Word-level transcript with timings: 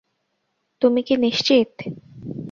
তুমি 0.81 1.01
কি 1.03 1.15
নিশ্চিত? 1.17 1.71